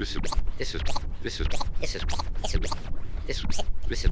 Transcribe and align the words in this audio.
This 0.00 0.16
is 0.16 0.22
this 0.56 0.74
is 0.74 0.82
this 1.22 1.40
is 1.40 1.46
this 1.78 1.94
is 1.94 2.02
this 2.48 2.54
is 2.54 4.10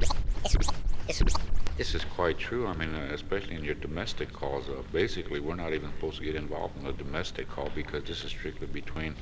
this 1.07 1.21
is 1.23 1.35
this 1.79 1.95
is 1.95 2.05
quite 2.05 2.37
true. 2.37 2.67
I 2.67 2.75
mean, 2.75 2.95
uh, 2.95 3.09
especially 3.15 3.55
in 3.55 3.65
your 3.65 3.75
domestic 3.77 4.31
calls. 4.31 4.69
Uh, 4.69 4.83
basically, 4.93 5.41
we're 5.41 5.55
not 5.55 5.73
even 5.73 5.91
supposed 5.93 6.19
to 6.19 6.25
get 6.25 6.35
involved 6.35 6.77
in 6.79 6.87
a 6.87 6.93
domestic 6.93 7.49
call 7.49 7.71
because 7.75 8.05
this 8.05 8.23
is 8.23 8.31
strictly 8.33 8.67
between 8.67 9.15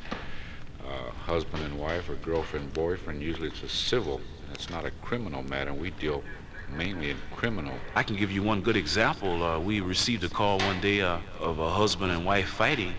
uh, 0.84 1.12
husband 1.12 1.62
and 1.62 1.78
wife 1.78 2.10
or 2.10 2.16
girlfriend 2.16 2.64
and 2.64 2.74
boyfriend. 2.74 3.22
Usually, 3.22 3.46
it's 3.46 3.62
a 3.62 3.68
civil. 3.68 4.20
It's 4.52 4.68
not 4.68 4.84
a 4.84 4.90
criminal 5.02 5.44
matter. 5.44 5.72
We 5.72 5.90
deal 5.92 6.24
mainly 6.68 7.10
in 7.10 7.16
criminal. 7.30 7.74
I 7.94 8.02
can 8.02 8.16
give 8.16 8.32
you 8.32 8.42
one 8.42 8.60
good 8.60 8.76
example. 8.76 9.40
Uh, 9.40 9.60
we 9.60 9.80
received 9.82 10.24
a 10.24 10.28
call 10.28 10.58
one 10.58 10.80
day 10.80 11.00
uh, 11.00 11.20
of 11.38 11.60
a 11.60 11.70
husband 11.70 12.10
and 12.10 12.24
wife 12.26 12.48
fighting, 12.48 12.92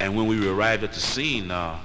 and 0.00 0.16
when 0.16 0.26
we 0.26 0.44
arrived 0.48 0.82
at 0.82 0.92
the 0.92 0.98
scene. 0.98 1.52
Uh, 1.52 1.78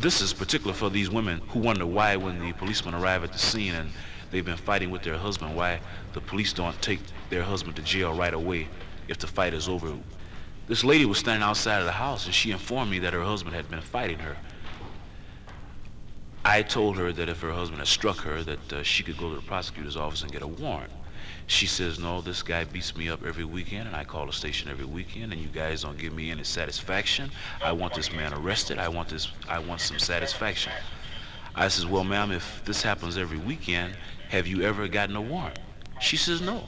this 0.00 0.20
is 0.20 0.32
particular 0.32 0.72
for 0.72 0.90
these 0.90 1.10
women 1.10 1.40
who 1.48 1.58
wonder 1.58 1.86
why, 1.86 2.16
when 2.16 2.38
the 2.38 2.52
policemen 2.52 2.94
arrive 2.94 3.24
at 3.24 3.32
the 3.32 3.38
scene 3.38 3.74
and 3.74 3.90
they've 4.30 4.44
been 4.44 4.56
fighting 4.56 4.90
with 4.90 5.02
their 5.02 5.16
husband, 5.16 5.56
why 5.56 5.80
the 6.12 6.20
police 6.20 6.52
don't 6.52 6.80
take 6.80 7.00
their 7.30 7.42
husband 7.42 7.76
to 7.76 7.82
jail 7.82 8.14
right 8.14 8.34
away 8.34 8.68
if 9.08 9.18
the 9.18 9.26
fight 9.26 9.54
is 9.54 9.68
over. 9.68 9.92
This 10.68 10.84
lady 10.84 11.04
was 11.04 11.18
standing 11.18 11.42
outside 11.42 11.78
of 11.78 11.86
the 11.86 11.92
house 11.92 12.26
and 12.26 12.34
she 12.34 12.50
informed 12.50 12.90
me 12.90 12.98
that 13.00 13.12
her 13.12 13.24
husband 13.24 13.56
had 13.56 13.70
been 13.70 13.80
fighting 13.80 14.18
her. 14.18 14.36
I 16.44 16.62
told 16.62 16.96
her 16.96 17.12
that 17.12 17.28
if 17.28 17.40
her 17.40 17.52
husband 17.52 17.80
had 17.80 17.88
struck 17.88 18.18
her, 18.18 18.42
that 18.44 18.72
uh, 18.72 18.82
she 18.82 19.02
could 19.02 19.18
go 19.18 19.30
to 19.30 19.36
the 19.36 19.42
prosecutor's 19.42 19.96
office 19.96 20.22
and 20.22 20.30
get 20.30 20.42
a 20.42 20.46
warrant. 20.46 20.92
She 21.48 21.66
says, 21.66 21.98
no, 21.98 22.20
this 22.20 22.42
guy 22.42 22.64
beats 22.64 22.94
me 22.94 23.08
up 23.08 23.24
every 23.24 23.44
weekend, 23.46 23.86
and 23.86 23.96
I 23.96 24.04
call 24.04 24.26
the 24.26 24.32
station 24.34 24.70
every 24.70 24.84
weekend, 24.84 25.32
and 25.32 25.40
you 25.40 25.48
guys 25.48 25.82
don't 25.82 25.96
give 25.96 26.12
me 26.12 26.30
any 26.30 26.44
satisfaction. 26.44 27.30
I 27.64 27.72
want 27.72 27.94
this 27.94 28.12
man 28.12 28.34
arrested. 28.34 28.78
I 28.78 28.88
want 28.88 29.08
this. 29.08 29.28
I 29.48 29.58
want 29.58 29.80
some 29.80 29.98
satisfaction. 29.98 30.72
I 31.54 31.68
says, 31.68 31.86
well, 31.86 32.04
ma'am, 32.04 32.32
if 32.32 32.62
this 32.66 32.82
happens 32.82 33.16
every 33.16 33.38
weekend, 33.38 33.96
have 34.28 34.46
you 34.46 34.60
ever 34.60 34.86
gotten 34.88 35.16
a 35.16 35.22
warrant? 35.22 35.58
She 36.02 36.18
says, 36.18 36.42
no. 36.42 36.64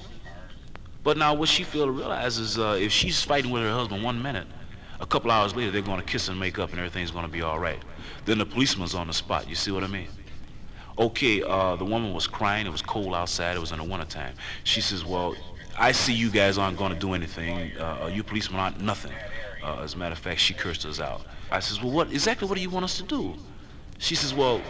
But 1.05 1.19
now 1.19 1.34
what 1.34 1.50
she 1.50 1.62
failed 1.62 1.89
to 1.89 1.92
realize 1.92 2.39
is 2.39 2.59
uh, 2.59 2.78
if 2.81 2.91
she's 2.91 3.22
fighting 3.22 3.50
with 3.50 3.62
her 3.62 3.72
husband 3.72 4.03
one 4.03 4.20
minute, 4.20 4.47
a 4.98 5.06
couple 5.06 5.31
hours 5.31 5.55
later 5.55 5.70
they're 5.70 5.83
going 5.83 6.00
to 6.00 6.06
kiss 6.06 6.28
and 6.28 6.41
make 6.41 6.59
up 6.59 6.70
and 6.70 6.78
everything's 6.78 7.11
going 7.11 7.27
to 7.27 7.31
be 7.31 7.42
all 7.42 7.59
right. 7.59 7.83
Then 8.25 8.39
the 8.39 8.47
policeman's 8.47 8.94
on 8.94 9.09
the 9.09 9.12
spot. 9.12 9.47
You 9.47 9.55
see 9.55 9.70
what 9.72 9.84
I 9.84 9.89
mean? 9.89 10.09
Okay, 11.01 11.43
uh, 11.43 11.77
the 11.77 11.84
woman 11.84 12.12
was 12.12 12.27
crying. 12.27 12.67
It 12.67 12.70
was 12.70 12.83
cold 12.83 13.15
outside. 13.15 13.56
It 13.56 13.61
was 13.61 13.73
in 13.73 13.79
the 13.79 13.84
wintertime. 13.84 14.34
She 14.65 14.83
says, 14.83 15.03
well, 15.03 15.34
I 15.79 15.93
see 15.93 16.12
you 16.12 16.31
guys 16.31 16.59
aren't 16.59 16.77
going 16.77 16.93
to 16.93 16.98
do 16.98 17.15
anything. 17.15 17.75
Uh, 17.79 18.11
you 18.12 18.23
policemen 18.23 18.61
aren't 18.61 18.83
nothing. 18.83 19.12
Uh, 19.65 19.81
as 19.83 19.95
a 19.95 19.97
matter 19.97 20.12
of 20.12 20.19
fact, 20.19 20.41
she 20.41 20.53
cursed 20.53 20.84
us 20.84 21.01
out. 21.01 21.23
I 21.51 21.61
says, 21.61 21.83
well, 21.83 21.91
what 21.91 22.12
exactly 22.12 22.47
what 22.47 22.56
do 22.56 22.61
you 22.61 22.69
want 22.69 22.84
us 22.84 22.98
to 22.98 23.03
do? 23.03 23.34
She 23.97 24.15
says, 24.15 24.34
well, 24.34 24.61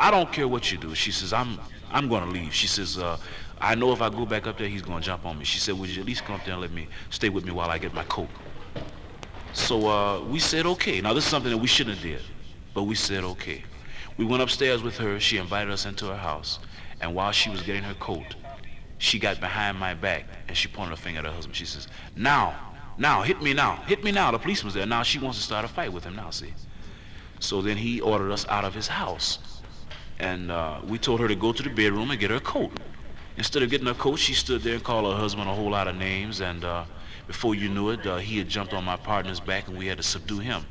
I 0.00 0.10
don't 0.10 0.32
care 0.32 0.48
what 0.48 0.72
you 0.72 0.78
do. 0.78 0.96
She 0.96 1.12
says, 1.12 1.32
I'm 1.32 1.60
I'm 1.92 2.08
going 2.08 2.24
to 2.24 2.30
leave. 2.30 2.52
She 2.52 2.66
says, 2.66 2.98
uh, 2.98 3.16
I 3.60 3.76
know 3.76 3.92
if 3.92 4.02
I 4.02 4.10
go 4.10 4.26
back 4.26 4.48
up 4.48 4.58
there, 4.58 4.68
he's 4.68 4.82
going 4.82 4.98
to 4.98 5.04
jump 5.04 5.24
on 5.24 5.38
me. 5.38 5.44
She 5.44 5.60
said, 5.60 5.78
would 5.78 5.90
you 5.90 6.00
at 6.00 6.06
least 6.06 6.24
come 6.24 6.34
up 6.34 6.44
there 6.44 6.54
and 6.54 6.60
let 6.60 6.72
me 6.72 6.88
stay 7.10 7.28
with 7.28 7.44
me 7.44 7.52
while 7.52 7.70
I 7.70 7.78
get 7.78 7.94
my 7.94 8.04
coat? 8.04 8.28
So 9.52 9.88
uh, 9.88 10.20
we 10.24 10.40
said, 10.40 10.66
okay. 10.66 11.00
Now, 11.00 11.12
this 11.12 11.24
is 11.24 11.30
something 11.30 11.52
that 11.52 11.58
we 11.58 11.68
shouldn't 11.68 11.96
have 11.96 12.04
did, 12.04 12.22
but 12.74 12.82
we 12.82 12.94
said, 12.96 13.22
okay. 13.24 13.62
We 14.18 14.24
went 14.24 14.42
upstairs 14.42 14.82
with 14.82 14.98
her. 14.98 15.18
She 15.20 15.38
invited 15.38 15.72
us 15.72 15.86
into 15.86 16.06
her 16.06 16.16
house. 16.16 16.58
And 17.00 17.14
while 17.14 17.32
she 17.32 17.50
was 17.50 17.62
getting 17.62 17.84
her 17.84 17.94
coat, 17.94 18.34
she 18.98 19.20
got 19.20 19.40
behind 19.40 19.78
my 19.78 19.94
back 19.94 20.24
and 20.48 20.56
she 20.56 20.66
pointed 20.66 20.90
her 20.90 20.96
finger 20.96 21.20
at 21.20 21.24
her 21.24 21.30
husband. 21.30 21.54
She 21.54 21.64
says, 21.64 21.86
now, 22.16 22.58
now, 22.98 23.22
hit 23.22 23.40
me 23.40 23.54
now. 23.54 23.76
Hit 23.86 24.02
me 24.02 24.10
now. 24.10 24.32
The 24.32 24.38
policeman's 24.38 24.74
there. 24.74 24.86
Now 24.86 25.04
she 25.04 25.20
wants 25.20 25.38
to 25.38 25.44
start 25.44 25.64
a 25.64 25.68
fight 25.68 25.92
with 25.92 26.02
him 26.02 26.16
now, 26.16 26.30
see? 26.30 26.52
So 27.38 27.62
then 27.62 27.76
he 27.76 28.00
ordered 28.00 28.32
us 28.32 28.44
out 28.48 28.64
of 28.64 28.74
his 28.74 28.88
house. 28.88 29.38
And 30.18 30.50
uh, 30.50 30.80
we 30.84 30.98
told 30.98 31.20
her 31.20 31.28
to 31.28 31.36
go 31.36 31.52
to 31.52 31.62
the 31.62 31.70
bedroom 31.70 32.10
and 32.10 32.18
get 32.18 32.32
her 32.32 32.40
coat. 32.40 32.72
Instead 33.36 33.62
of 33.62 33.70
getting 33.70 33.86
her 33.86 33.94
coat, 33.94 34.16
she 34.16 34.34
stood 34.34 34.62
there 34.62 34.74
and 34.74 34.82
called 34.82 35.06
her 35.12 35.16
husband 35.16 35.48
a 35.48 35.54
whole 35.54 35.70
lot 35.70 35.86
of 35.86 35.94
names. 35.94 36.40
And 36.40 36.64
uh, 36.64 36.84
before 37.28 37.54
you 37.54 37.68
knew 37.68 37.90
it, 37.90 38.04
uh, 38.04 38.16
he 38.16 38.38
had 38.38 38.48
jumped 38.48 38.74
on 38.74 38.82
my 38.82 38.96
partner's 38.96 39.38
back 39.38 39.68
and 39.68 39.78
we 39.78 39.86
had 39.86 39.98
to 39.98 40.02
subdue 40.02 40.40
him. 40.40 40.66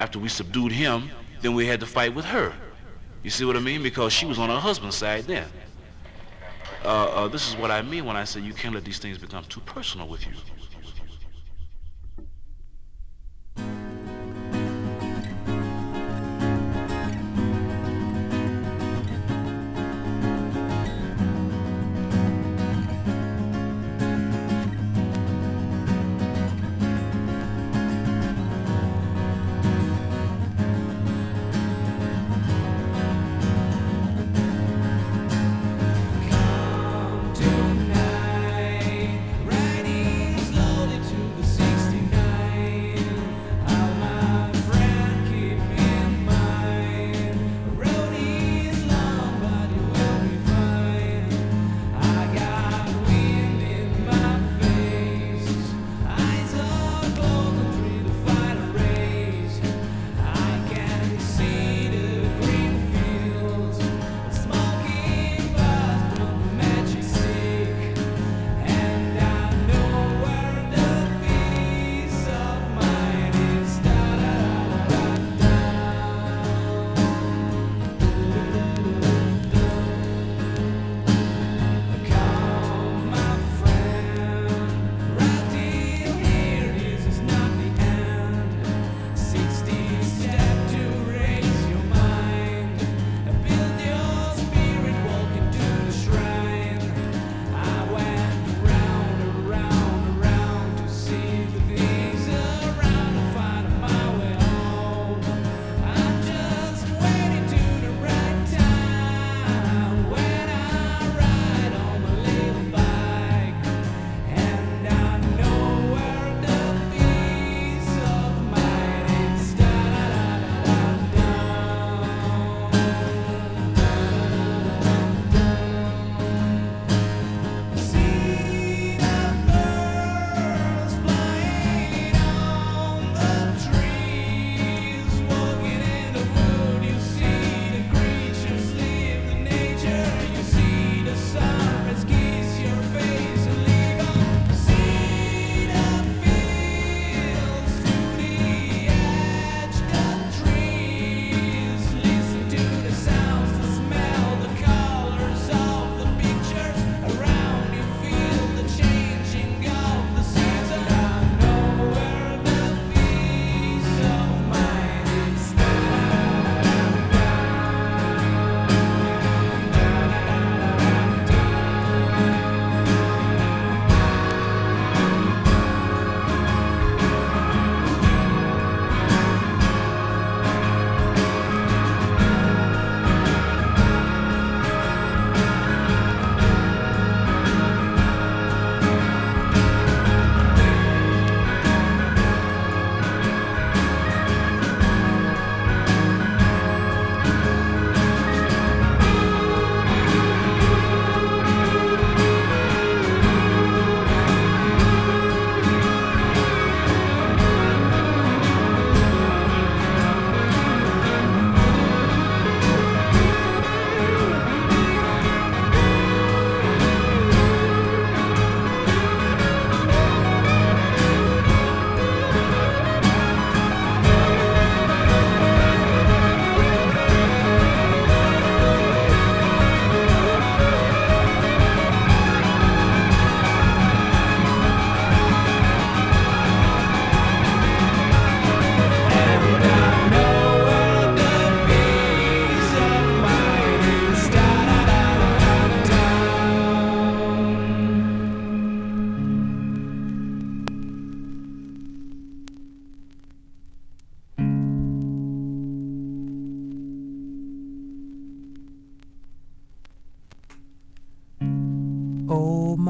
After 0.00 0.18
we 0.18 0.28
subdued 0.28 0.72
him, 0.72 1.08
then 1.40 1.54
we 1.54 1.66
had 1.66 1.78
to 1.78 1.86
fight 1.86 2.12
with 2.16 2.24
her. 2.24 2.52
You 3.22 3.30
see 3.30 3.44
what 3.44 3.56
I 3.56 3.60
mean? 3.60 3.82
Because 3.82 4.12
she 4.12 4.26
was 4.26 4.38
on 4.38 4.48
her 4.48 4.58
husband's 4.58 4.96
side 4.96 5.24
then. 5.24 5.46
Uh, 6.84 6.88
uh, 6.88 7.28
this 7.28 7.48
is 7.48 7.56
what 7.56 7.70
I 7.70 7.82
mean 7.82 8.06
when 8.06 8.16
I 8.16 8.24
say 8.24 8.40
you 8.40 8.54
can't 8.54 8.74
let 8.74 8.84
these 8.84 8.98
things 8.98 9.18
become 9.18 9.44
too 9.44 9.60
personal 9.60 10.08
with 10.08 10.26
you. 10.26 10.32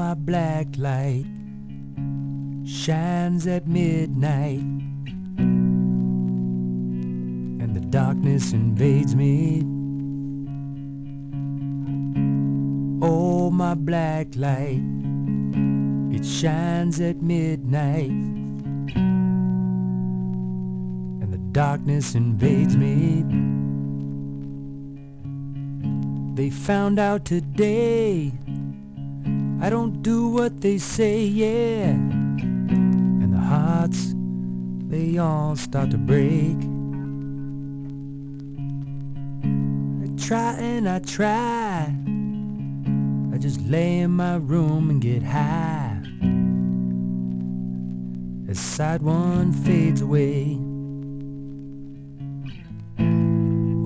My 0.01 0.15
black 0.15 0.65
light 0.77 1.27
shines 2.65 3.45
at 3.45 3.67
midnight 3.67 4.65
and 7.61 7.75
the 7.75 7.81
darkness 7.91 8.51
invades 8.51 9.15
me. 9.15 9.61
Oh, 13.07 13.51
my 13.51 13.75
black 13.75 14.29
light, 14.35 14.81
it 16.17 16.25
shines 16.25 16.99
at 16.99 17.21
midnight 17.21 18.09
and 21.21 21.31
the 21.31 21.41
darkness 21.51 22.15
invades 22.15 22.75
me. 22.75 23.23
They 26.33 26.49
found 26.49 26.97
out 26.97 27.23
today 27.23 28.33
I 29.63 29.69
don't 29.69 30.01
do 30.01 30.27
what 30.27 30.59
they 30.61 30.79
say, 30.79 31.21
yeah. 31.21 31.91
And 31.91 33.31
the 33.31 33.37
hearts, 33.37 34.15
they 34.89 35.19
all 35.19 35.55
start 35.55 35.91
to 35.91 35.99
break. 35.99 36.57
I 40.01 40.07
try 40.19 40.53
and 40.53 40.89
I 40.89 40.97
try. 40.97 41.93
I 43.31 43.37
just 43.37 43.61
lay 43.61 43.99
in 43.99 44.09
my 44.09 44.37
room 44.37 44.89
and 44.89 44.99
get 44.99 45.21
high. 45.21 46.01
As 48.49 48.59
side 48.59 49.03
one 49.03 49.53
fades 49.53 50.01
away. 50.01 50.57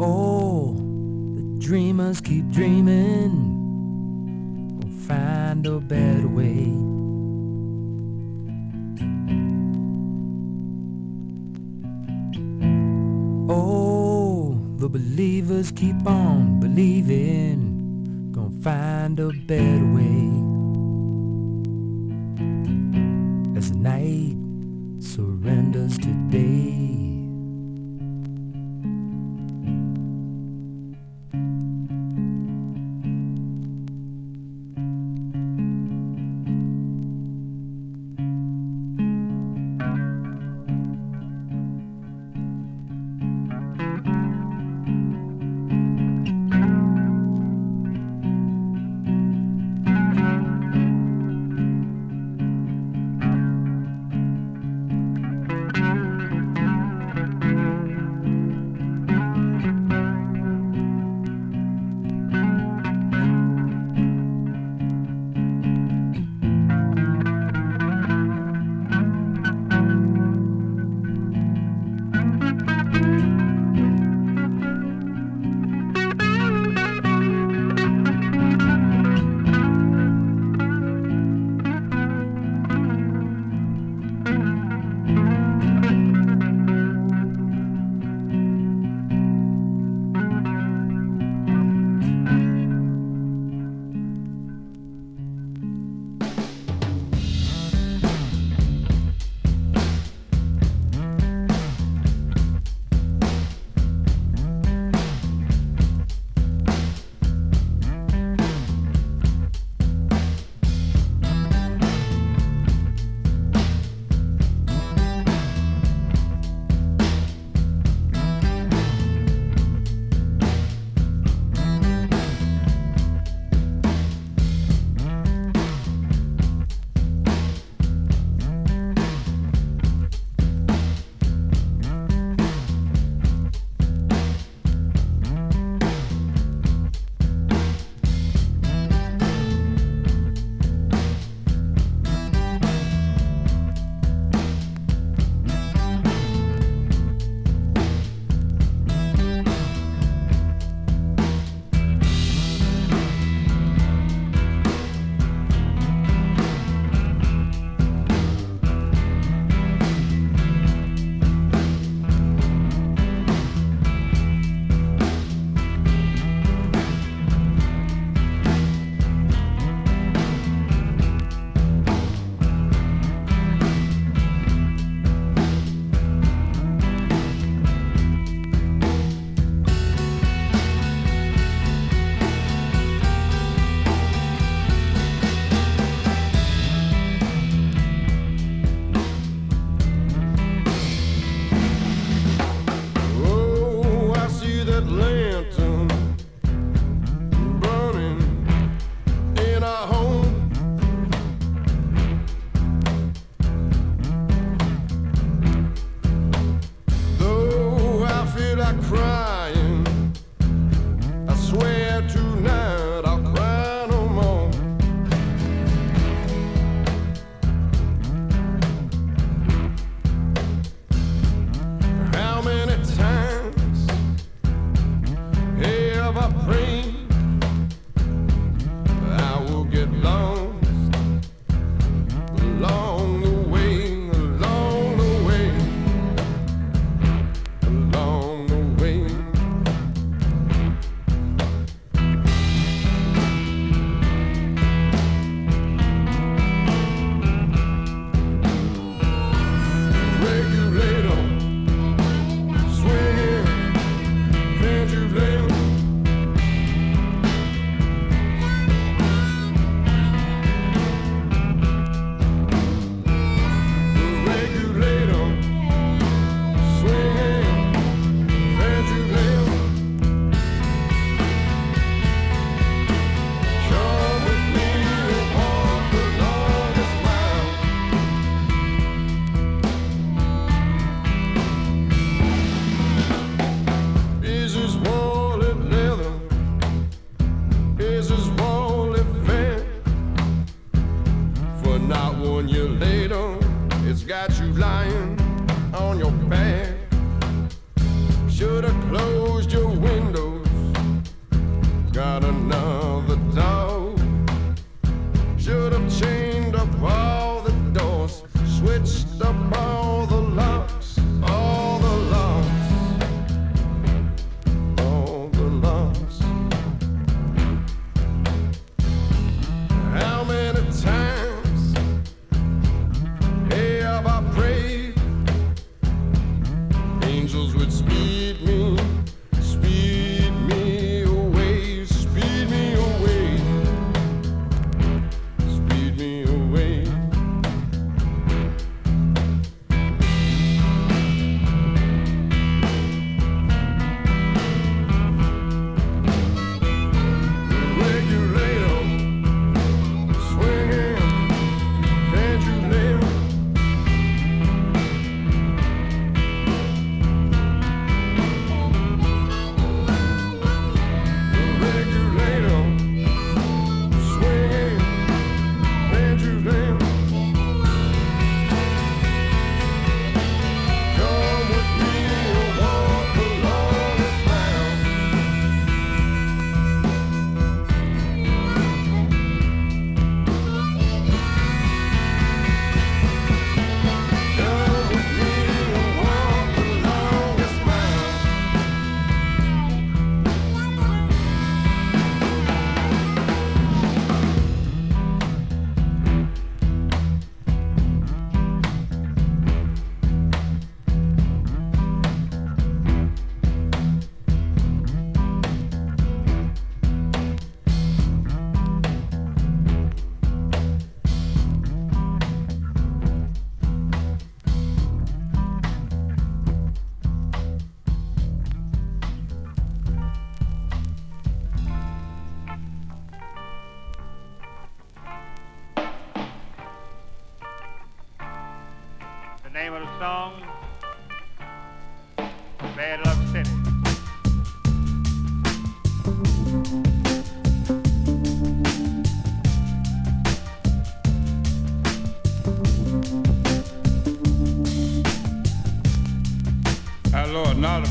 Oh, 0.02 0.74
the 1.36 1.60
dreamers 1.60 2.22
keep 2.22 2.50
dreaming 2.50 3.55
find 5.08 5.68
a 5.68 5.80
better 5.80 6.28
way. 6.28 6.66
Oh, 13.48 14.60
the 14.78 14.90
believers 14.90 15.72
keep 15.72 16.08
on 16.08 16.60
believing, 16.60 18.32
gonna 18.32 18.62
find 18.62 19.20
a 19.20 19.32
better 19.32 19.86
way. 19.94 20.45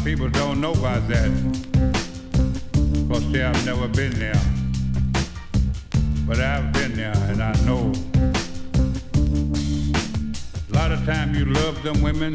People 0.04 0.28
don't 0.28 0.60
know 0.60 0.72
about 0.72 1.08
that 1.08 1.30
because 2.92 3.32
they 3.32 3.38
have 3.38 3.64
never 3.64 3.88
been 3.88 4.12
there. 4.18 4.38
But 6.26 6.40
I've 6.40 6.70
been 6.74 6.94
there 6.94 7.14
and 7.30 7.42
I 7.42 7.52
know. 7.64 7.90
A 10.68 10.74
lot 10.74 10.92
of 10.92 11.06
times 11.06 11.38
you 11.38 11.46
love 11.46 11.82
them 11.82 12.02
women 12.02 12.34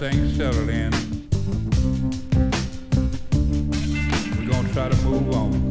everything 0.00 0.36
settled 0.36 0.68
in. 0.68 0.92
We're 4.38 4.52
gonna 4.52 4.72
try 4.72 4.88
to 4.88 4.96
move 5.04 5.34
on. 5.34 5.70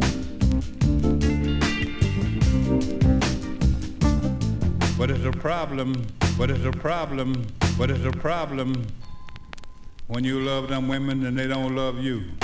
But 4.97 5.11
it's 5.11 5.23
a 5.23 5.31
problem, 5.31 6.05
but 6.37 6.51
it's 6.51 6.65
a 6.65 6.71
problem, 6.71 7.45
but 7.77 7.89
it's 7.89 8.03
a 8.03 8.11
problem 8.11 8.87
when 10.07 10.25
you 10.25 10.41
love 10.41 10.67
them 10.67 10.89
women 10.89 11.25
and 11.25 11.37
they 11.37 11.47
don't 11.47 11.75
love 11.75 11.99
you. 11.99 12.37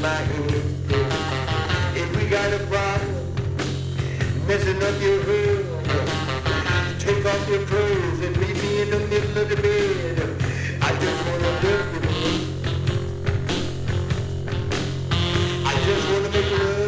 smiting. 0.00 0.48
If 1.94 2.08
we 2.16 2.26
got 2.30 2.50
a 2.54 2.60
problem, 2.72 3.14
messing 4.46 4.82
up 4.82 4.96
your 5.02 5.18
room, 5.28 5.84
take 6.98 7.22
off 7.26 7.48
your 7.50 7.66
clothes 7.66 8.20
and 8.24 8.34
meet 8.40 8.56
me 8.62 8.82
in 8.82 8.90
the 8.90 9.00
middle 9.10 9.36
of 9.42 9.48
the 9.50 9.56
bed. 9.56 10.16
I 10.80 10.90
just 11.04 11.20
wanna 11.26 11.52
love. 11.64 11.90
I 15.70 15.74
just 15.86 16.04
wanna 16.10 16.30
make 16.30 16.50
love. 16.58 16.79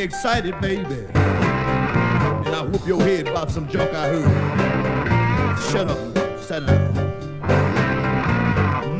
Excited, 0.00 0.60
baby. 0.60 1.06
And 1.14 2.54
I 2.54 2.62
whoop 2.62 2.86
your 2.86 3.00
head 3.00 3.28
about 3.28 3.50
some 3.50 3.68
junk 3.68 3.92
I 3.94 4.08
heard. 4.08 5.58
Shut 5.70 5.88
up. 5.88 5.98
Sit 6.40 6.66
down. 6.66 6.94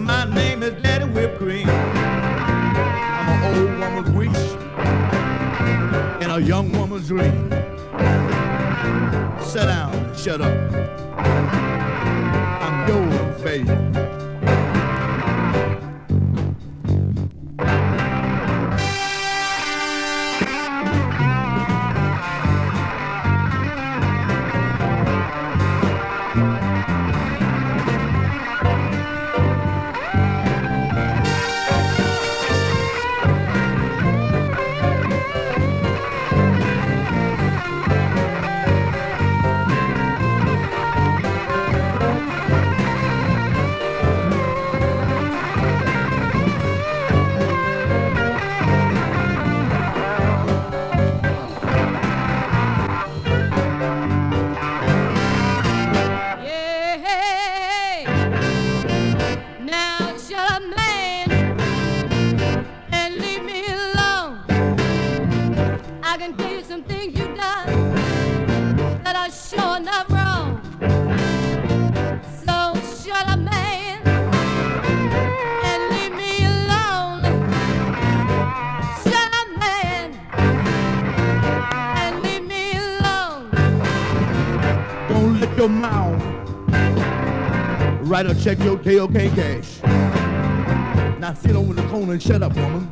My 0.05 0.25
name 0.35 0.63
is 0.63 0.83
Daddy 0.83 1.05
Whipped 1.07 1.39
Cream. 1.39 1.69
I'm 1.69 3.29
an 3.29 3.57
old 3.57 3.79
woman's 3.79 4.11
wish 4.11 4.37
and 6.23 6.33
a 6.33 6.41
young 6.41 6.73
woman's 6.73 7.09
dream. 7.09 7.51
Sit 9.43 9.67
down 9.67 9.99
shut 10.19 10.41
up. 10.41 10.53
I'm 12.61 12.89
yours, 12.89 13.43
baby. 13.43 14.08
Write 88.19 88.37
a 88.37 88.43
check, 88.43 88.59
your 88.65 88.77
K, 88.77 88.99
O, 88.99 89.07
K, 89.07 89.31
cash. 89.31 89.81
Now 91.21 91.35
sit 91.35 91.55
over 91.55 91.73
the 91.73 91.87
corner 91.87 92.15
and 92.15 92.21
shut 92.21 92.43
up, 92.43 92.57
woman. 92.57 92.88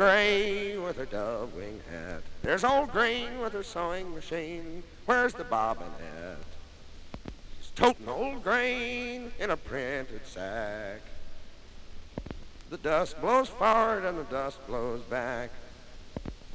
Gray 0.00 0.78
with 0.78 0.96
her 0.96 1.04
dove 1.04 1.54
wing 1.54 1.78
hat. 1.90 2.22
There's 2.42 2.64
old 2.64 2.90
green 2.90 3.38
with 3.38 3.52
her 3.52 3.62
sewing 3.62 4.14
machine. 4.14 4.82
Where's 5.04 5.34
the 5.34 5.44
bobbin 5.44 5.88
at? 6.22 6.38
She's 7.60 7.70
toting 7.72 8.08
old 8.08 8.42
grain 8.42 9.30
in 9.38 9.50
a 9.50 9.58
printed 9.58 10.22
sack. 10.24 11.02
The 12.70 12.78
dust 12.78 13.20
blows 13.20 13.50
forward 13.50 14.06
and 14.06 14.16
the 14.16 14.24
dust 14.24 14.66
blows 14.66 15.02
back. 15.02 15.50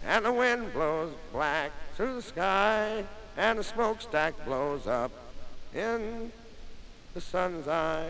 And 0.04 0.26
the 0.26 0.34
wind 0.34 0.74
blows 0.74 1.14
black 1.32 1.72
through 1.94 2.16
the 2.16 2.24
sky. 2.24 3.04
And 3.38 3.60
the 3.60 3.64
smokestack 3.64 4.44
blows 4.44 4.88
up 4.88 5.12
in 5.72 6.32
the 7.14 7.22
sun's 7.22 7.68
eye. 7.68 8.10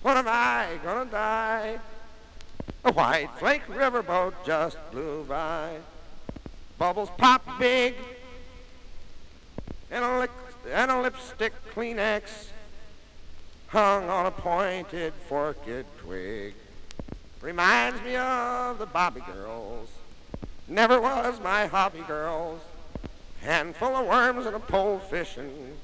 What 0.00 0.16
am 0.16 0.24
I 0.26 0.78
gonna 0.82 1.10
die? 1.10 1.78
A 2.84 2.92
white 2.92 3.28
flake 3.38 3.66
riverboat 3.66 4.34
just 4.44 4.78
blew 4.90 5.24
by. 5.24 5.76
Bubbles 6.78 7.10
pop 7.18 7.44
big. 7.58 7.94
And 9.90 10.04
a, 10.04 10.28
and 10.72 10.90
a 10.90 11.00
lipstick 11.00 11.52
Kleenex 11.74 12.48
hung 13.68 14.08
on 14.08 14.26
a 14.26 14.30
pointed 14.30 15.12
forked 15.28 15.68
twig. 15.98 16.54
Reminds 17.40 18.02
me 18.02 18.16
of 18.16 18.78
the 18.78 18.86
Bobby 18.86 19.20
girls. 19.20 19.88
Never 20.68 21.00
was 21.00 21.40
my 21.40 21.66
hobby 21.66 22.02
girls. 22.06 22.60
Handful 23.40 23.96
of 23.96 24.06
worms 24.06 24.46
and 24.46 24.54
a 24.54 24.60
pole 24.60 24.98
fishing. 24.98 25.76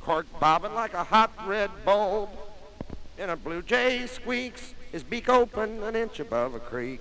Cork 0.00 0.26
bobbing 0.38 0.74
like 0.74 0.92
a 0.94 1.04
hot 1.04 1.32
red 1.46 1.70
bulb. 1.84 2.30
And 3.18 3.30
a 3.30 3.36
blue 3.36 3.62
jay 3.62 4.06
squeaks, 4.06 4.74
his 4.94 5.02
beak 5.02 5.28
open 5.28 5.82
an 5.82 5.96
inch 5.96 6.20
above 6.20 6.54
a 6.54 6.60
creek. 6.60 7.00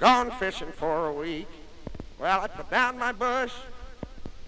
Gone 0.00 0.32
fishing 0.32 0.72
for 0.72 1.06
a 1.06 1.12
week. 1.12 1.46
Well, 2.18 2.40
I 2.40 2.48
put 2.48 2.68
down 2.72 2.98
my 2.98 3.12
bush 3.12 3.52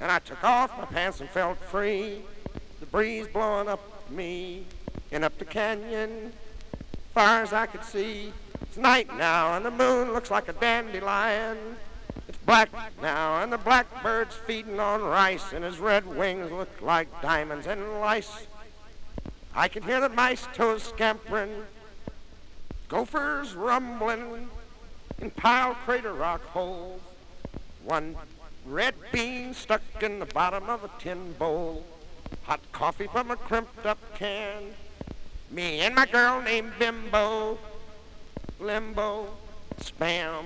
and 0.01 0.11
I 0.11 0.19
took 0.19 0.43
off 0.43 0.77
my 0.77 0.87
pants 0.87 1.21
and 1.21 1.31
felt 1.31 1.59
free. 1.59 2.23
The 2.81 2.87
breeze 2.87 3.29
blowing 3.29 3.69
up 3.69 4.11
me 4.11 4.65
and 5.13 5.23
up 5.23 5.39
the 5.39 5.45
canyon, 5.45 6.33
far 7.15 7.41
as 7.41 7.53
I 7.53 7.67
could 7.67 7.85
see. 7.85 8.33
It's 8.63 8.77
night 8.77 9.17
now 9.17 9.57
and 9.57 9.65
the 9.65 9.71
moon 9.71 10.13
looks 10.13 10.33
like 10.33 10.49
a 10.49 10.53
dandelion. 10.55 11.77
It's 12.27 12.39
black 12.39 12.71
now 13.01 13.45
and 13.45 13.53
the 13.53 13.59
blackbird's 13.59 14.35
feeding 14.35 14.81
on 14.81 15.03
rice 15.03 15.53
and 15.53 15.63
his 15.63 15.79
red 15.79 16.05
wings 16.05 16.51
look 16.51 16.83
like 16.83 17.23
diamonds 17.23 17.69
and 17.69 18.01
lice. 18.01 18.49
I 19.55 19.69
can 19.69 19.83
hear 19.83 20.01
the 20.01 20.09
mice 20.09 20.47
toes 20.55 20.83
scampering, 20.85 21.65
gophers 22.89 23.55
rumbling 23.55 24.49
in 25.21 25.31
piled 25.31 25.77
crater 25.85 26.15
rock 26.15 26.43
holes. 26.47 27.01
One 27.85 28.17
red 28.65 28.95
bean 29.13 29.55
stuck 29.55 29.83
in 30.01 30.19
the 30.19 30.27
bottom 30.27 30.69
of 30.69 30.85
a 30.85 30.91
tin 30.99 31.33
bowl. 31.33 31.85
Hot 32.45 32.61
coffee 32.73 33.07
from 33.07 33.31
a 33.31 33.37
crimped 33.37 33.87
up 33.87 33.99
can. 34.17 34.75
Me 35.51 35.81
and 35.81 35.95
my 35.95 36.07
girl 36.07 36.41
named 36.41 36.73
Bimbo. 36.79 37.59
Limbo. 38.61 39.29
Spam. 39.81 40.45